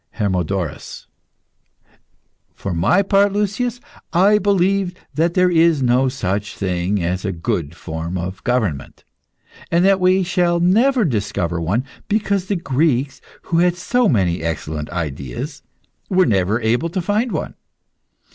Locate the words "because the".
12.07-12.55